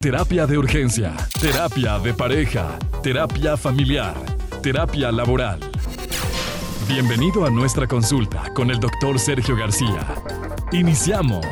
Terapia 0.00 0.46
de 0.46 0.56
urgencia, 0.56 1.16
terapia 1.40 1.98
de 1.98 2.14
pareja, 2.14 2.78
terapia 3.02 3.56
familiar, 3.56 4.14
terapia 4.62 5.10
laboral. 5.10 5.58
Bienvenido 6.86 7.44
a 7.44 7.50
nuestra 7.50 7.88
consulta 7.88 8.44
con 8.54 8.70
el 8.70 8.78
doctor 8.78 9.18
Sergio 9.18 9.56
García. 9.56 10.06
Iniciamos. 10.70 11.44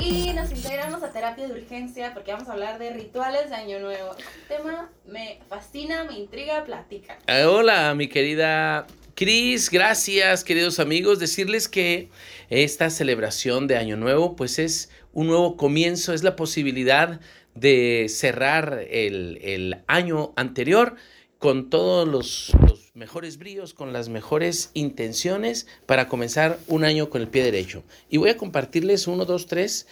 Y 0.00 0.32
nos 0.32 0.50
integramos 0.50 1.00
a 1.04 1.12
terapia 1.12 1.46
de 1.46 1.52
urgencia 1.52 2.12
porque 2.12 2.32
vamos 2.32 2.48
a 2.48 2.54
hablar 2.54 2.80
de 2.80 2.90
rituales 2.90 3.50
de 3.50 3.54
Año 3.54 3.78
Nuevo. 3.78 4.16
Este 4.18 4.56
tema 4.56 4.90
me 5.06 5.38
fascina, 5.48 6.02
me 6.02 6.18
intriga, 6.18 6.64
platica. 6.64 7.20
Eh, 7.28 7.44
hola, 7.44 7.94
mi 7.94 8.08
querida 8.08 8.84
Cris, 9.20 9.70
gracias, 9.70 10.42
queridos 10.42 10.80
amigos. 10.80 11.18
Decirles 11.18 11.68
que 11.68 12.08
esta 12.48 12.88
celebración 12.90 13.66
de 13.66 13.76
Año 13.76 13.96
Nuevo, 13.96 14.34
pues 14.34 14.58
es 14.58 14.90
un 15.12 15.26
nuevo 15.26 15.56
comienzo, 15.56 16.14
es 16.14 16.22
la 16.22 16.36
posibilidad 16.36 17.20
de 17.54 18.06
cerrar 18.08 18.86
el, 18.90 19.82
año 19.86 20.32
anterior 20.36 20.96
con 21.38 21.70
todos 21.70 22.06
los, 22.06 22.52
mejores 22.94 23.38
bríos, 23.38 23.72
con 23.72 23.92
las 23.92 24.08
mejores 24.08 24.70
intenciones 24.74 25.66
para 25.86 26.08
comenzar 26.08 26.58
un 26.66 26.84
año 26.84 27.08
con 27.08 27.22
el 27.22 27.28
pie 27.28 27.42
derecho. 27.42 27.82
Y 28.10 28.18
voy 28.18 28.30
a 28.30 28.36
compartirles 28.36 29.06
uno, 29.06 29.24
dos, 29.24 29.46
tres 29.46 29.86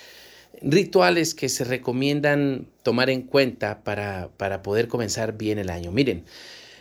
rituales 0.60 1.34
que 1.34 1.48
se 1.48 1.64
recomiendan 1.64 2.66
tomar 2.82 3.08
en 3.10 3.22
cuenta 3.22 3.82
para, 3.82 4.28
para 4.36 4.62
poder 4.62 4.88
comenzar 4.88 5.38
bien 5.38 5.58
el 5.58 5.70
año. 5.70 5.92
Miren, 5.92 6.24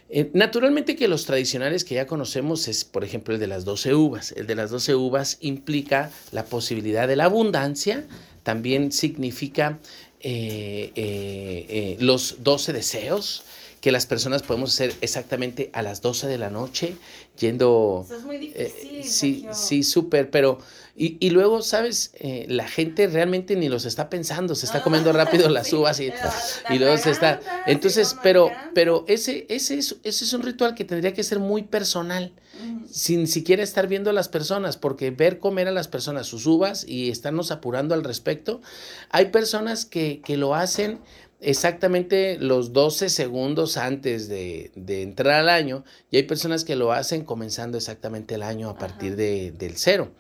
eh, 0.10 0.30
naturalmente 0.34 0.96
que 0.96 1.10
los 1.10 1.26
tradicionales 1.26 1.84
que 1.84 1.96
ya 1.96 2.08
conocemos 2.08 2.68
es, 2.70 2.86
por 2.86 3.04
ejemplo, 3.04 3.34
el 3.34 3.40
de 3.40 3.48
las 3.48 3.66
12 3.66 3.94
uvas. 3.94 4.32
El 4.32 4.48
de 4.48 4.56
las 4.56 4.70
12 4.72 4.96
uvas 4.96 5.38
implica 5.42 6.12
la 6.32 6.46
posibilidad 6.46 7.08
de 7.08 7.18
la 7.18 7.26
abundancia, 7.26 8.06
también 8.44 8.94
significa 8.94 9.80
eh, 10.22 10.92
eh, 10.96 11.66
eh, 11.70 11.98
los 12.00 12.44
12 12.44 12.74
deseos 12.74 13.44
que 13.82 13.92
las 13.92 14.08
personas 14.08 14.42
podemos 14.42 14.74
hacer 14.74 14.94
exactamente 15.02 15.70
a 15.74 15.84
las 15.84 16.02
12 16.02 16.28
de 16.28 16.38
la 16.40 16.50
noche, 16.50 16.96
yendo... 17.40 18.04
Eso 18.04 18.18
es 18.18 18.24
muy 18.24 18.38
difícil. 18.40 19.04
sí, 19.04 19.46
sí, 19.54 19.84
súper, 19.84 20.32
pero... 20.32 20.58
Y, 21.00 21.18
y, 21.20 21.30
luego, 21.30 21.62
¿sabes? 21.62 22.12
la 22.48 22.68
gente 22.68 23.06
realmente 23.06 23.56
ni 23.56 23.70
los 23.70 23.86
está 23.86 24.10
pensando, 24.10 24.56
se 24.56 24.66
está 24.66 24.82
comiendo 24.82 25.14
rápido 25.14 25.48
las 25.48 25.72
uvas 25.74 26.00
y, 26.00 26.12
y 26.72 26.80
luego 26.80 26.98
se 26.98 27.12
está... 27.12 27.40
Entonces, 27.68 28.16
pero, 28.24 28.50
pero 28.74 29.06
ese, 29.08 29.46
ese, 29.48 29.78
es, 29.78 29.96
ese 30.04 30.26
es 30.26 30.34
un 30.34 30.42
ritual 30.42 30.74
que 30.74 30.84
tendría 30.84 31.14
que 31.14 31.24
ser 31.24 31.38
muy 31.38 31.62
personal 31.62 32.34
sin 32.90 33.28
siquiera 33.28 33.64
estar 33.64 33.88
viendo 33.88 34.10
a 34.10 34.14
las 34.14 34.30
personas, 34.30 34.78
porque 34.78 35.12
ver 35.12 35.40
comer 35.40 35.68
a 35.68 35.72
las 35.72 35.88
personas 35.88 36.28
sus 36.28 36.46
uvas 36.46 36.86
y 36.88 37.10
estarnos 37.10 37.52
apurando 37.52 37.94
al 37.94 38.04
respecto, 38.04 38.62
hay 39.10 39.28
personas 39.28 39.86
que, 39.86 40.22
que 40.24 40.38
lo 40.38 40.56
hacen 40.56 41.00
exactamente 41.40 42.38
los 42.40 42.74
12 42.74 43.10
segundos 43.10 43.78
antes 43.78 44.28
de, 44.28 44.72
de, 44.76 45.04
entrar 45.04 45.42
al 45.42 45.50
año 45.50 45.84
y 46.10 46.18
hay 46.18 46.24
personas 46.24 46.64
que 46.64 46.76
lo 46.76 46.92
hacen 46.92 47.24
comenzando 47.24 47.78
exactamente 47.78 48.36
el 48.36 48.44
año 48.44 48.70
a 48.70 48.78
partir 48.78 49.16
de, 49.16 49.52
del 49.52 49.78
cero. 49.78 50.12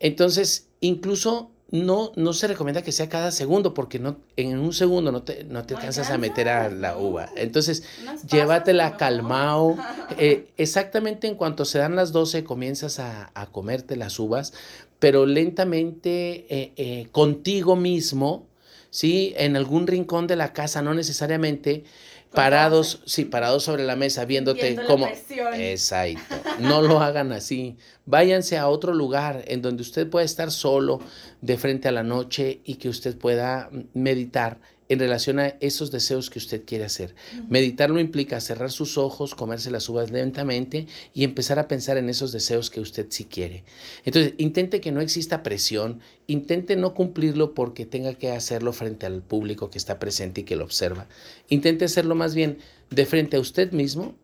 Entonces, 0.00 0.68
incluso 0.80 1.50
no, 1.70 2.12
no 2.14 2.32
se 2.32 2.46
recomienda 2.46 2.82
que 2.82 2.92
sea 2.92 3.08
cada 3.08 3.32
segundo, 3.32 3.74
porque 3.74 3.98
no, 3.98 4.18
en 4.36 4.58
un 4.58 4.72
segundo 4.72 5.10
no 5.10 5.22
te, 5.22 5.42
no 5.44 5.64
te 5.64 5.74
alcanzas 5.74 6.10
a 6.10 6.18
meter 6.18 6.48
a 6.48 6.70
la 6.70 6.96
uva. 6.96 7.28
Entonces, 7.36 7.82
llévatela 8.30 8.96
calmado. 8.96 9.76
Eh, 10.18 10.48
exactamente 10.56 11.26
en 11.26 11.34
cuanto 11.34 11.64
se 11.64 11.78
dan 11.78 11.96
las 11.96 12.12
12, 12.12 12.44
comienzas 12.44 13.00
a, 13.00 13.30
comerte 13.50 13.96
las 13.96 14.18
uvas, 14.18 14.54
pero 14.98 15.26
lentamente 15.26 16.46
eh, 16.48 16.72
eh, 16.76 17.08
contigo 17.12 17.76
mismo, 17.76 18.46
¿sí? 18.90 19.34
En 19.36 19.56
algún 19.56 19.86
rincón 19.86 20.26
de 20.26 20.36
la 20.36 20.52
casa, 20.52 20.80
no 20.80 20.94
necesariamente 20.94 21.84
parados, 22.32 23.02
sí, 23.04 23.24
parados 23.24 23.64
sobre 23.64 23.84
la 23.84 23.96
mesa, 23.96 24.24
viéndote 24.24 24.76
cómo. 24.86 25.08
Exacto. 25.54 26.34
No 26.60 26.82
lo 26.82 27.00
hagan 27.00 27.32
así. 27.32 27.76
Váyanse 28.06 28.58
a 28.58 28.68
otro 28.68 28.94
lugar 28.94 29.44
en 29.46 29.62
donde 29.62 29.82
usted 29.82 30.08
pueda 30.08 30.24
estar 30.24 30.50
solo 30.50 31.00
de 31.40 31.56
frente 31.56 31.88
a 31.88 31.92
la 31.92 32.02
noche 32.02 32.60
y 32.64 32.76
que 32.76 32.88
usted 32.88 33.16
pueda 33.16 33.70
meditar 33.94 34.58
en 34.88 34.98
relación 34.98 35.40
a 35.40 35.48
esos 35.60 35.90
deseos 35.90 36.30
que 36.30 36.38
usted 36.38 36.64
quiere 36.64 36.84
hacer. 36.84 37.14
Meditar 37.48 37.90
no 37.90 37.98
implica 37.98 38.40
cerrar 38.40 38.70
sus 38.70 38.98
ojos, 38.98 39.34
comerse 39.34 39.70
las 39.70 39.88
uvas 39.88 40.10
lentamente 40.10 40.86
y 41.12 41.24
empezar 41.24 41.58
a 41.58 41.66
pensar 41.66 41.96
en 41.96 42.08
esos 42.08 42.32
deseos 42.32 42.70
que 42.70 42.80
usted 42.80 43.06
sí 43.10 43.24
quiere. 43.24 43.64
Entonces, 44.04 44.34
intente 44.38 44.80
que 44.80 44.92
no 44.92 45.00
exista 45.00 45.42
presión, 45.42 46.00
intente 46.26 46.76
no 46.76 46.94
cumplirlo 46.94 47.54
porque 47.54 47.84
tenga 47.84 48.14
que 48.14 48.30
hacerlo 48.30 48.72
frente 48.72 49.06
al 49.06 49.22
público 49.22 49.70
que 49.70 49.78
está 49.78 49.98
presente 49.98 50.42
y 50.42 50.44
que 50.44 50.56
lo 50.56 50.64
observa. 50.64 51.08
Intente 51.48 51.84
hacerlo 51.84 52.14
más 52.14 52.34
bien 52.34 52.58
de 52.90 53.06
frente 53.06 53.36
a 53.36 53.40
usted 53.40 53.72
mismo 53.72 54.14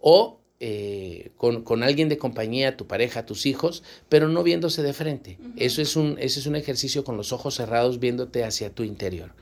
o 0.00 0.40
eh, 0.58 1.32
con, 1.36 1.82
alguien 1.82 2.08
de 2.08 2.18
compañía, 2.18 2.76
tu 2.76 2.86
pareja, 2.86 3.26
tus 3.26 3.46
hijos, 3.46 3.82
pero 4.08 4.28
no 4.28 4.42
viéndose 4.42 4.82
de 4.82 4.92
frente. 4.92 5.38
Eso 5.56 5.82
es 5.82 5.96
un, 5.96 6.16
ese 6.18 6.40
es 6.40 6.46
un 6.46 6.56
ejercicio 6.56 7.04
con 7.04 7.16
los 7.16 7.32
ojos 7.32 7.54
cerrados 7.56 8.00
viéndote 8.00 8.44
hacia 8.44 8.70
tu 8.70 8.82
interior. 8.82 9.32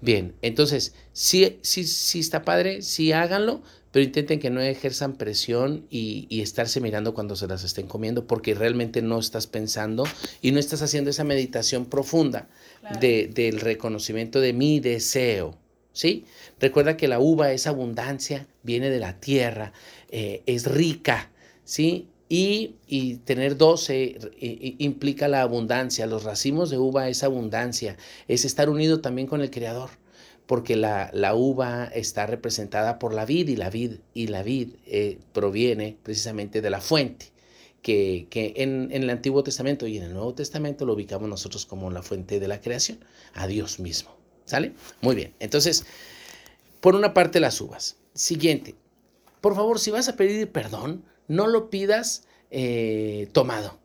Bien, 0.00 0.34
entonces, 0.42 0.94
sí, 1.12 1.58
sí, 1.62 1.84
sí 1.84 2.20
está 2.20 2.42
padre, 2.42 2.82
sí 2.82 3.12
háganlo, 3.12 3.62
pero 3.92 4.04
intenten 4.04 4.40
que 4.40 4.50
no 4.50 4.60
ejerzan 4.60 5.16
presión 5.16 5.86
y, 5.88 6.42
estarse 6.42 6.82
mirando 6.82 7.14
cuando 7.14 7.34
se 7.34 7.46
las 7.46 7.64
estén 7.64 7.86
comiendo, 7.86 8.26
porque 8.26 8.54
realmente 8.54 9.00
no 9.00 9.18
estás 9.18 9.46
pensando 9.46 10.04
y 10.42 10.52
no 10.52 10.58
estás 10.58 10.82
haciendo 10.82 11.08
esa 11.08 11.24
meditación 11.24 11.86
profunda 11.86 12.48
de, 13.00 13.30
del 13.32 13.60
reconocimiento 13.60 14.40
de 14.40 14.52
mi 14.52 14.80
deseo. 14.80 15.56
¿Sí? 15.96 16.26
Recuerda 16.60 16.98
que 16.98 17.08
la 17.08 17.20
uva 17.20 17.52
es 17.52 17.66
abundancia, 17.66 18.46
viene 18.62 18.90
de 18.90 19.00
la 19.00 19.18
tierra, 19.18 19.72
eh, 20.10 20.42
es 20.44 20.66
rica, 20.66 21.30
¿sí? 21.64 22.10
Y, 22.28 22.74
tener 23.24 23.56
12 23.56 24.18
implica 24.78 25.26
la 25.26 25.40
abundancia, 25.40 26.04
los 26.06 26.24
racimos 26.24 26.68
de 26.68 26.76
uva 26.76 27.08
es 27.08 27.22
abundancia, 27.22 27.96
es 28.28 28.44
estar 28.44 28.68
unido 28.68 29.00
también 29.00 29.26
con 29.26 29.40
el 29.40 29.50
Creador, 29.50 29.88
porque 30.44 30.76
la, 30.76 31.10
uva 31.34 31.86
está 31.86 32.26
representada 32.26 32.98
por 32.98 33.14
la 33.14 33.24
vid 33.24 33.48
y 33.48 33.56
la 33.56 33.70
vid, 33.70 33.92
y 34.12 34.26
la 34.26 34.42
vid 34.42 34.74
eh, 34.84 35.18
proviene 35.32 35.96
precisamente 36.02 36.60
de 36.60 36.68
la 36.68 36.82
fuente. 36.82 37.32
Que, 37.80 38.26
en, 38.56 38.90
en, 38.92 39.02
el 39.04 39.08
Antiguo 39.08 39.42
Testamento 39.42 39.86
y 39.86 39.96
en 39.96 40.02
el 40.02 40.12
Nuevo 40.12 40.34
Testamento 40.34 40.84
lo 40.84 40.92
ubicamos 40.92 41.26
nosotros 41.26 41.64
como 41.64 41.90
la 41.90 42.02
fuente 42.02 42.38
de 42.38 42.48
la 42.48 42.60
creación, 42.60 42.98
a 43.32 43.46
Dios 43.46 43.80
mismo. 43.80 44.25
¿Sale? 44.46 44.72
Muy 45.02 45.14
bien. 45.14 45.34
Entonces, 45.38 45.84
por 46.80 46.94
una 46.94 47.12
parte 47.12 47.40
las 47.40 47.60
uvas. 47.60 47.96
Siguiente, 48.14 48.74
por 49.42 49.54
favor, 49.54 49.78
si 49.78 49.90
vas 49.90 50.08
a 50.08 50.16
pedir 50.16 50.50
perdón, 50.50 51.04
no 51.28 51.46
lo 51.46 51.68
pidas 51.68 52.24
eh, 52.50 53.28
tomado. 53.32 53.78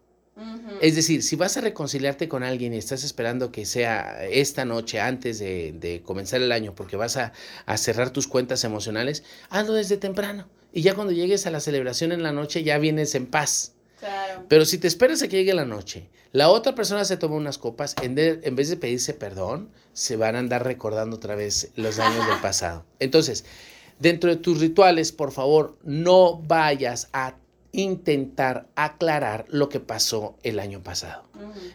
Es 0.82 0.96
decir, 0.96 1.22
si 1.22 1.36
vas 1.36 1.56
a 1.58 1.62
reconciliarte 1.62 2.28
con 2.28 2.42
alguien 2.42 2.74
y 2.74 2.78
estás 2.78 3.04
esperando 3.04 3.52
que 3.52 3.66
sea 3.66 4.26
esta 4.26 4.66
noche 4.66 5.00
antes 5.00 5.38
de, 5.38 6.02
comenzar 6.04 6.42
el 6.42 6.52
año 6.52 6.74
porque 6.74 6.96
vas 6.96 7.18
a, 7.18 7.34
cerrar 7.78 8.10
tus 8.10 8.28
cuentas 8.28 8.64
emocionales, 8.64 9.24
hazlo 9.50 9.74
desde 9.74 9.98
temprano. 9.98 10.48
Y 10.74 10.82
ya 10.82 10.96
cuando 10.96 11.14
llegues 11.14 11.46
a 11.46 11.52
la 11.52 11.60
celebración 11.60 12.12
en 12.12 12.24
la 12.24 12.32
noche 12.32 12.64
ya 12.64 12.80
vienes 12.80 13.14
en 13.14 13.28
paz. 13.28 13.74
Pero 14.48 14.66
si 14.66 14.78
te 14.78 14.88
esperas 14.88 15.22
a 15.22 15.28
que 15.28 15.38
llegue 15.38 15.54
la 15.54 15.66
noche, 15.66 16.10
la 16.32 16.50
otra 16.50 16.76
persona 16.76 17.06
se 17.06 17.18
toma 17.18 17.36
unas 17.36 17.58
copas, 17.58 17.96
en, 18.02 18.18
en 18.18 18.56
vez 18.56 18.70
de 18.70 18.78
pedirse 18.78 19.14
perdón, 19.14 19.70
se 19.94 20.16
van 20.16 20.36
a 20.36 20.40
andar 20.40 20.64
recordando 20.64 21.18
otra 21.18 21.36
vez 21.36 21.72
los 21.76 22.00
años 22.00 22.28
del 22.28 22.40
pasado. 22.42 22.86
Entonces, 23.00 23.46
Dentro 24.02 24.32
de 24.32 24.38
tus 24.38 24.60
rituales, 24.60 25.12
por 25.12 25.32
favor, 25.32 25.78
no 25.84 26.42
vayas 26.48 27.10
a 27.14 27.36
intentar 27.72 28.68
aclarar 28.76 29.46
lo 29.50 29.70
que 29.70 29.80
pasó 29.80 30.40
el 30.42 30.60
año 30.60 30.82
pasado. 30.82 31.24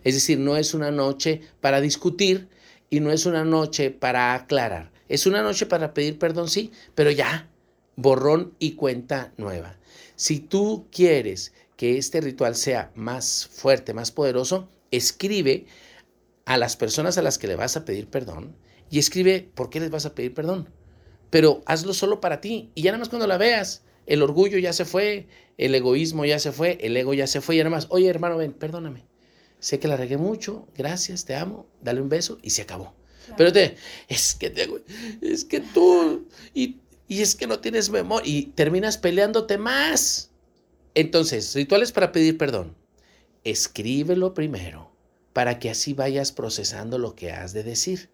Es 0.02 0.14
decir, 0.14 0.40
no 0.40 0.56
es 0.56 0.74
una 0.74 0.90
noche 0.90 1.42
para 1.60 1.80
discutir 1.80 2.48
y 2.90 2.98
no 2.98 3.12
es 3.12 3.26
una 3.26 3.44
noche 3.44 3.92
para 3.92 4.34
aclarar. 4.34 4.90
Es 5.08 5.26
una 5.26 5.40
noche 5.40 5.66
para 5.66 5.94
pedir 5.94 6.18
perdón, 6.18 6.48
sí, 6.48 6.72
pero 6.96 7.12
ya, 7.12 7.48
borrón 7.94 8.54
y 8.58 8.72
cuenta 8.72 9.32
nueva. 9.36 9.76
Si 10.16 10.40
tú 10.40 10.88
quieres 10.90 11.52
que 11.76 11.98
este 11.98 12.20
ritual 12.20 12.56
sea 12.56 12.90
más 12.94 13.46
fuerte, 13.46 13.94
más 13.94 14.10
poderoso, 14.10 14.68
escribe 14.90 15.66
a 16.44 16.56
las 16.58 16.76
personas 16.76 17.18
a 17.18 17.22
las 17.22 17.38
que 17.38 17.48
le 17.48 17.56
vas 17.56 17.76
a 17.76 17.84
pedir 17.84 18.08
perdón 18.08 18.56
y 18.90 18.98
escribe 18.98 19.48
por 19.54 19.68
qué 19.68 19.80
les 19.80 19.90
vas 19.90 20.06
a 20.06 20.14
pedir 20.14 20.32
perdón 20.32 20.70
pero 21.30 21.62
hazlo 21.66 21.94
solo 21.94 22.20
para 22.20 22.40
ti. 22.40 22.70
Y 22.74 22.82
ya 22.82 22.92
nada 22.92 23.00
más 23.00 23.08
cuando 23.08 23.26
la 23.26 23.38
veas, 23.38 23.82
el 24.06 24.22
orgullo 24.22 24.58
ya 24.58 24.72
se 24.72 24.84
fue, 24.84 25.26
el 25.58 25.74
egoísmo 25.74 26.24
ya 26.24 26.38
se 26.38 26.52
fue, 26.52 26.78
el 26.80 26.96
ego 26.96 27.14
ya 27.14 27.26
se 27.26 27.40
fue, 27.40 27.56
y 27.56 27.58
nada 27.58 27.70
más, 27.70 27.86
oye 27.90 28.08
hermano, 28.08 28.36
ven, 28.36 28.52
perdóname. 28.52 29.04
Sé 29.58 29.78
que 29.78 29.88
la 29.88 29.96
regué 29.96 30.16
mucho, 30.16 30.68
gracias, 30.76 31.24
te 31.24 31.34
amo, 31.34 31.66
dale 31.82 32.00
un 32.00 32.08
beso 32.08 32.38
y 32.42 32.50
se 32.50 32.62
acabó. 32.62 32.94
Pero 33.36 33.52
te, 33.52 33.76
es 34.08 34.34
que 34.34 34.50
te, 34.50 34.68
es 35.20 35.44
que 35.44 35.60
tú, 35.60 36.28
y, 36.54 36.76
y 37.08 37.22
es 37.22 37.34
que 37.34 37.46
no 37.46 37.58
tienes 37.58 37.90
memoria, 37.90 38.30
y 38.30 38.46
terminas 38.46 38.98
peleándote 38.98 39.58
más. 39.58 40.30
Entonces, 40.96 41.54
rituales 41.54 41.92
para 41.92 42.10
pedir 42.10 42.36
perdón. 42.38 42.74
Escríbelo 43.44 44.34
primero, 44.34 44.90
para 45.32 45.58
que 45.60 45.70
así 45.70 45.92
vayas 45.92 46.32
procesando 46.32 46.98
lo 46.98 47.14
que 47.14 47.30
has 47.30 47.52
de 47.52 47.62
decir. 47.62 48.10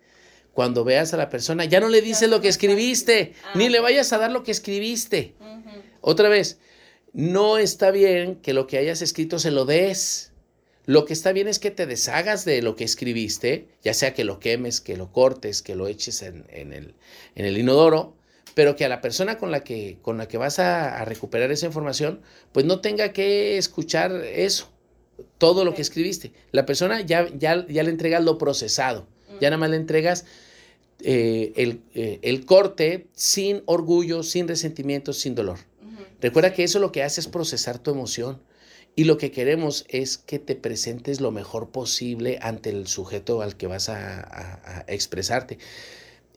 cuando 0.52 0.84
veas 0.84 1.14
a 1.14 1.16
la 1.16 1.30
persona, 1.30 1.64
ya 1.64 1.80
no 1.80 1.88
le 1.88 2.02
dices 2.02 2.28
lo 2.28 2.42
que 2.42 2.48
escribiste, 2.48 3.32
Ah. 3.42 3.52
ni 3.54 3.70
le 3.70 3.80
vayas 3.80 4.12
a 4.12 4.18
dar 4.18 4.30
lo 4.30 4.42
que 4.42 4.50
escribiste. 4.50 5.34
Otra 6.02 6.28
vez, 6.28 6.58
no 7.14 7.56
está 7.56 7.90
bien 7.90 8.36
que 8.36 8.52
lo 8.52 8.66
que 8.66 8.76
hayas 8.76 9.00
escrito 9.00 9.38
se 9.38 9.50
lo 9.50 9.64
des. 9.64 10.30
Lo 10.84 11.06
que 11.06 11.14
está 11.14 11.32
bien 11.32 11.48
es 11.48 11.58
que 11.58 11.70
te 11.70 11.86
deshagas 11.86 12.44
de 12.44 12.60
lo 12.60 12.76
que 12.76 12.84
escribiste, 12.84 13.66
ya 13.82 13.94
sea 13.94 14.12
que 14.12 14.24
lo 14.24 14.40
quemes, 14.40 14.82
que 14.82 14.98
lo 14.98 15.10
cortes, 15.10 15.62
que 15.62 15.74
lo 15.74 15.86
eches 15.88 16.20
en, 16.20 16.44
en 16.50 16.74
el, 16.74 16.96
en 17.34 17.46
el 17.46 17.56
inodoro, 17.56 18.14
pero 18.54 18.76
que 18.76 18.84
a 18.84 18.88
la 18.88 19.00
persona 19.00 19.38
con 19.38 19.50
la 19.50 19.64
que, 19.64 19.98
con 20.02 20.18
la 20.18 20.28
que 20.28 20.36
vas 20.38 20.58
a, 20.58 20.98
a 20.98 21.04
recuperar 21.04 21.50
esa 21.50 21.66
información, 21.66 22.20
pues 22.52 22.66
no 22.66 22.80
tenga 22.80 23.12
que 23.12 23.56
escuchar 23.58 24.12
eso, 24.24 24.68
todo 25.38 25.64
lo 25.64 25.74
que 25.74 25.82
escribiste. 25.82 26.32
La 26.52 26.66
persona 26.66 27.00
ya, 27.00 27.28
ya, 27.38 27.66
ya 27.68 27.82
le 27.82 27.90
entregas 27.90 28.22
lo 28.24 28.38
procesado, 28.38 29.06
ya 29.40 29.48
nada 29.50 29.58
más 29.58 29.70
le 29.70 29.76
entregas 29.76 30.24
eh, 31.00 31.52
el, 31.56 31.80
eh, 31.94 32.18
el 32.22 32.44
corte 32.44 33.06
sin 33.14 33.62
orgullo, 33.66 34.22
sin 34.22 34.46
resentimiento, 34.48 35.12
sin 35.12 35.34
dolor. 35.34 35.58
Recuerda 36.20 36.52
que 36.52 36.62
eso 36.64 36.78
lo 36.78 36.92
que 36.92 37.02
hace 37.02 37.20
es 37.20 37.28
procesar 37.28 37.78
tu 37.78 37.90
emoción. 37.90 38.40
Y 38.94 39.04
lo 39.04 39.16
que 39.16 39.30
queremos 39.30 39.86
es 39.88 40.18
que 40.18 40.38
te 40.38 40.54
presentes 40.54 41.20
lo 41.22 41.30
mejor 41.30 41.70
posible 41.70 42.38
ante 42.42 42.68
el 42.68 42.86
sujeto 42.86 43.40
al 43.40 43.56
que 43.56 43.66
vas 43.66 43.88
a, 43.88 44.20
a- 44.20 44.60
a 44.80 44.84
expresarte. 44.86 45.56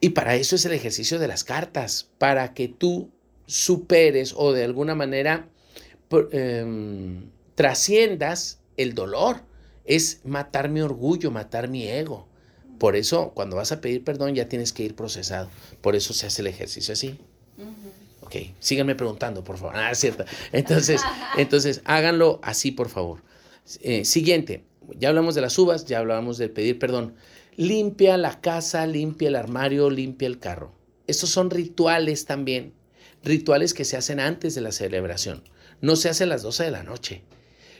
Y 0.05 0.09
para 0.09 0.35
eso 0.35 0.55
es 0.55 0.63
el 0.65 0.73
ejercicio 0.73 1.17
de 1.17 1.27
las 1.27 1.43
cartas, 1.43 2.11
para 2.19 2.53
que 2.53 2.67
tú 2.67 3.09
superes 3.47 4.35
o 4.37 4.53
de 4.53 4.63
alguna 4.63 4.93
manera 4.93 5.49
em, 6.31 7.31
trasciendas 7.55 8.59
el 8.77 8.93
dolor. 8.93 9.37
Es 9.83 10.21
matar 10.23 10.69
mi 10.69 10.81
orgullo, 10.81 11.31
matar 11.31 11.69
mi 11.69 11.87
ego. 11.87 12.27
Por 12.77 12.95
eso, 12.95 13.31
cuando 13.33 13.55
vas 13.55 13.71
a 13.71 13.81
pedir 13.81 14.03
perdón, 14.03 14.35
ya 14.35 14.47
tienes 14.47 14.73
que 14.73 14.83
ir 14.83 14.93
procesado. 14.95 15.49
Por 15.81 15.95
eso 15.95 16.13
se 16.13 16.27
hace 16.27 16.43
el 16.43 16.49
ejercicio 16.49 16.93
así. 16.93 17.19
Ok, 18.21 18.35
síganme 18.59 18.93
preguntando, 18.93 19.43
por 19.43 19.57
favor. 19.57 19.73
Ah, 19.75 19.95
cierto. 19.95 20.23
Entonces, 20.51 21.01
entonces 21.35 21.81
háganlo 21.83 22.39
así, 22.43 22.69
por 22.69 22.89
favor. 22.89 23.23
Eh, 23.81 24.05
siguiente, 24.05 24.65
ya 24.99 25.09
hablamos 25.09 25.33
de 25.33 25.41
las 25.41 25.57
uvas, 25.57 25.85
ya 25.85 25.97
hablamos 25.97 26.37
de 26.37 26.47
pedir 26.47 26.77
perdón. 26.77 27.15
Limpia 27.57 28.17
la 28.17 28.41
casa, 28.41 28.85
limpia 28.87 29.29
el 29.29 29.35
armario, 29.35 29.89
limpia 29.89 30.27
el 30.27 30.39
carro. 30.39 30.73
Estos 31.07 31.29
son 31.29 31.49
rituales 31.49 32.25
también, 32.25 32.73
rituales 33.23 33.73
que 33.73 33.85
se 33.85 33.95
hacen 33.97 34.19
antes 34.19 34.55
de 34.55 34.61
la 34.61 34.71
celebración. 34.71 35.43
No 35.81 35.95
se 35.95 36.09
hace 36.09 36.23
a 36.23 36.27
las 36.27 36.41
12 36.41 36.63
de 36.65 36.71
la 36.71 36.83
noche. 36.83 37.21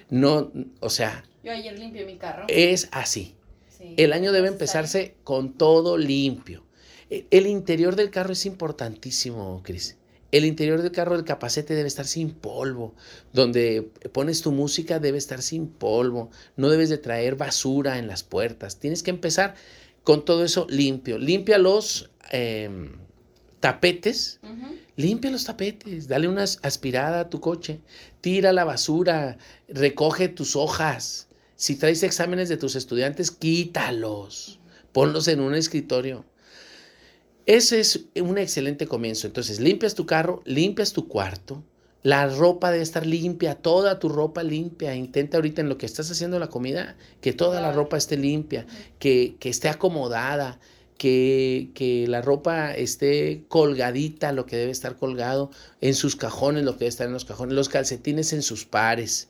No, 0.09 0.51
o 0.79 0.89
sea, 0.89 1.25
Yo 1.43 1.51
ayer 1.51 1.77
limpié 1.77 2.05
mi 2.05 2.17
carro. 2.17 2.45
es 2.47 2.87
así. 2.91 3.35
Sí. 3.75 3.95
El 3.97 4.13
año 4.13 4.31
debe 4.31 4.47
empezarse 4.47 5.15
con 5.23 5.53
todo 5.53 5.97
limpio. 5.97 6.63
E- 7.09 7.25
El 7.31 7.47
interior 7.47 7.95
del 7.95 8.11
carro 8.11 8.33
es 8.33 8.45
importantísimo, 8.45 9.61
Cris. 9.63 9.97
El 10.35 10.43
interior 10.43 10.81
del 10.81 10.91
carro, 10.91 11.15
el 11.15 11.23
capacete 11.23 11.75
debe 11.75 11.87
estar 11.87 12.05
sin 12.05 12.31
polvo. 12.31 12.93
Donde 13.31 13.89
pones 14.11 14.41
tu 14.41 14.51
música 14.51 14.99
debe 14.99 15.17
estar 15.17 15.41
sin 15.41 15.67
polvo. 15.67 16.29
No 16.57 16.69
debes 16.69 16.89
de 16.89 16.97
traer 16.97 17.35
basura 17.35 17.97
en 17.99 18.07
las 18.07 18.23
puertas. 18.23 18.77
Tienes 18.79 19.01
que 19.01 19.11
empezar 19.11 19.55
con 20.03 20.25
todo 20.25 20.43
eso 20.43 20.67
limpio. 20.69 21.17
Limpia 21.17 21.57
los 21.57 22.09
em, 22.31 22.91
tapetes. 23.61 24.39
Limpia 24.97 25.29
los 25.31 25.43
tapetes, 25.43 26.07
dale 26.07 26.27
una 26.29 26.43
as- 26.43 26.59
aspirada 26.63 27.19
a 27.19 27.29
tu 27.29 27.41
coche, 27.41 27.81
tira 28.21 28.53
la 28.53 28.63
basura, 28.63 29.37
recoge 29.67 30.29
tus 30.29 30.55
hojas. 30.55 31.27
Si 31.57 31.75
traes 31.75 32.01
exámenes 32.03 32.47
de 32.47 32.55
tus 32.57 32.75
estudiantes, 32.75 33.29
quítalos, 33.29 34.59
ponlos 34.93 35.27
en 35.27 35.41
un 35.41 35.53
escritorio. 35.53 36.23
Ese 37.45 37.79
es 37.79 38.05
un 38.15 38.37
excelente 38.37 38.87
comienzo. 38.87 39.27
Entonces, 39.27 39.59
limpias 39.59 39.95
tu 39.95 40.05
carro, 40.05 40.41
limpias 40.45 40.93
tu 40.93 41.07
cuarto, 41.07 41.63
la 42.05 42.27
ropa 42.27 42.69
debe 42.69 42.83
estar 42.83 43.03
limpia, 43.03 43.55
toda 43.55 43.97
tu 43.97 44.09
ropa 44.09 44.43
limpia. 44.43 44.93
Intenta 44.93 45.37
ahorita 45.37 45.61
en 45.61 45.69
lo 45.69 45.79
que 45.79 45.87
estás 45.87 46.11
haciendo 46.11 46.37
la 46.37 46.49
comida, 46.49 46.95
que 47.19 47.33
toda 47.33 47.61
la 47.61 47.71
ropa 47.71 47.97
esté 47.97 48.15
limpia, 48.15 48.67
que, 48.99 49.37
que 49.39 49.49
esté 49.49 49.69
acomodada, 49.69 50.59
que, 50.99 51.71
que 51.73 52.05
la 52.07 52.21
ropa 52.21 52.75
esté 52.75 53.45
colgadita, 53.47 54.33
lo 54.33 54.45
que 54.45 54.55
debe 54.55 54.71
estar 54.71 54.97
colgado, 54.97 55.49
en 55.81 55.95
sus 55.95 56.15
cajones, 56.15 56.63
lo 56.63 56.73
que 56.73 56.81
debe 56.81 56.89
estar 56.89 57.07
en 57.07 57.13
los 57.13 57.25
cajones, 57.25 57.55
los 57.55 57.69
calcetines 57.69 58.33
en 58.33 58.43
sus 58.43 58.65
pares. 58.65 59.29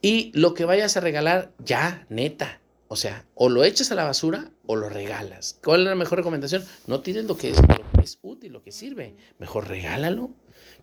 Y 0.00 0.30
lo 0.34 0.54
que 0.54 0.64
vayas 0.64 0.96
a 0.96 1.00
regalar, 1.00 1.52
ya, 1.58 2.06
neta. 2.10 2.60
O 2.86 2.94
sea, 2.94 3.26
o 3.34 3.48
lo 3.48 3.64
echas 3.64 3.90
a 3.90 3.96
la 3.96 4.04
basura 4.04 4.52
o 4.70 4.76
lo 4.76 4.90
regalas. 4.90 5.58
¿Cuál 5.64 5.80
es 5.80 5.86
la 5.86 5.94
mejor 5.94 6.18
recomendación? 6.18 6.62
No 6.86 7.00
tires 7.00 7.24
lo 7.24 7.38
que 7.38 7.50
es, 7.50 7.56
lo 7.56 7.66
que 7.66 8.02
es 8.04 8.18
útil, 8.20 8.52
lo 8.52 8.62
que 8.62 8.70
sirve. 8.70 9.16
Mejor 9.38 9.66
regálalo, 9.66 10.30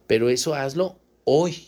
pero 0.08 0.30
eso 0.30 0.56
hazlo 0.56 1.00
hoy. 1.24 1.68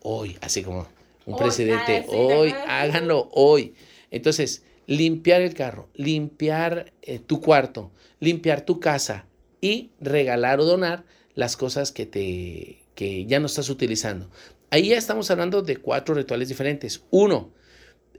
Hoy, 0.00 0.36
así 0.42 0.62
como 0.62 0.86
un 1.24 1.34
Hoy, 1.34 1.40
presidente. 1.40 1.96
ah, 1.98 2.02
sí, 2.04 2.10
¿te 2.10 2.16
hoy, 2.16 2.50
háganlo 2.66 3.30
hoy. 3.32 3.74
Entonces, 4.10 4.62
limpiar 4.86 5.40
el 5.40 5.54
carro, 5.54 5.88
limpiar 5.94 6.92
eh, 7.00 7.18
tu 7.18 7.40
cuarto, 7.40 7.92
limpiar 8.20 8.60
tu 8.60 8.78
casa 8.78 9.26
y 9.62 9.90
regalar 10.00 10.60
o 10.60 10.66
donar 10.66 11.04
las 11.34 11.56
cosas 11.56 11.92
que, 11.92 12.04
te, 12.04 12.82
que 12.94 13.24
ya 13.24 13.40
no 13.40 13.46
estás 13.46 13.70
utilizando. 13.70 14.28
Ahí 14.68 14.88
ya 14.90 14.98
estamos 14.98 15.30
hablando 15.30 15.62
de 15.62 15.78
cuatro 15.78 16.14
rituales 16.14 16.48
diferentes. 16.48 17.04
Uno, 17.10 17.54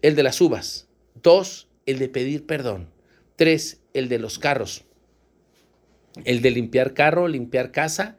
el 0.02 0.16
de 0.16 0.24
las 0.24 0.42
uvas. 0.42 0.88
Dos, 1.22 1.68
el 1.86 2.00
de 2.00 2.10
pedir 2.10 2.48
perdón. 2.48 2.90
Tres, 3.40 3.80
el 3.94 4.10
de 4.10 4.20
los 4.20 4.38
carros. 4.38 4.84
El 6.26 6.42
de 6.42 6.52
limpiar 6.52 6.94
carro, 6.94 7.30
limpiar 7.30 7.72
casa. 7.72 8.18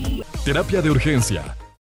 Terapia 0.44 0.82
de 0.82 0.90
Urgencia 0.90 1.47